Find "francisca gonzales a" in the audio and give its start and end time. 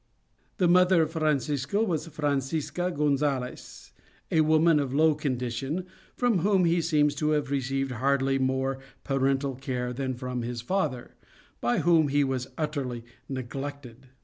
2.07-4.41